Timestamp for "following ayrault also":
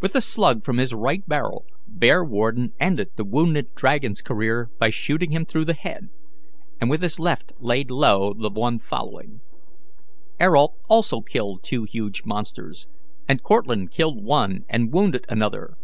8.80-11.20